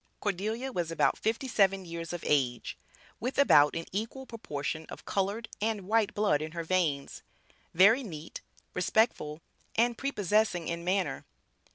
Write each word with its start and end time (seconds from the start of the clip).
Cordelia 0.19 0.71
was 0.71 0.89
about 0.89 1.15
fifty 1.19 1.47
seven 1.47 1.85
years 1.85 2.11
of 2.11 2.23
age, 2.25 2.75
with 3.19 3.37
about 3.37 3.75
an 3.75 3.85
equal 3.91 4.25
proportion 4.25 4.87
of 4.89 5.05
colored 5.05 5.47
and 5.61 5.81
white 5.87 6.15
blood 6.15 6.41
in 6.41 6.53
her 6.53 6.63
veins; 6.63 7.21
very 7.75 8.01
neat, 8.01 8.41
respectful 8.73 9.41
and 9.75 9.95
prepossessing 9.99 10.67
in 10.67 10.83
manner. 10.83 11.23